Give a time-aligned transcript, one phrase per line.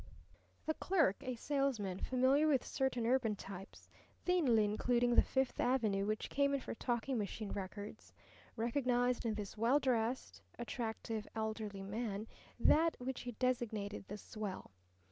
[0.65, 3.87] The clerk a salesman familiar with certain urban types,
[4.25, 8.11] thinly including the Fifth Avenue, which came in for talking machine records
[8.55, 12.25] recognized in this well dressed, attractive elderly man
[12.59, 14.71] that which he designated the swell.